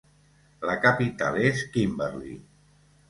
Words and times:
La 0.69 0.77
capital 0.85 1.37
és 1.49 1.61
Kimberley. 1.77 2.35